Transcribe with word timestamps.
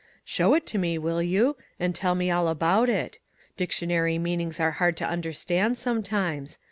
"Show 0.25 0.55
it 0.55 0.65
to 0.65 0.79
me, 0.79 0.97
will 0.97 1.21
you? 1.21 1.57
and 1.79 1.93
tell 1.93 2.15
me 2.15 2.31
all 2.31 2.47
about 2.47 2.89
it. 2.89 3.19
Dictionary 3.55 4.17
meanings 4.17 4.59
are 4.59 4.71
hard 4.81 4.97
to 4.97 5.07
understand, 5.07 5.77
sometimes. 5.77 6.57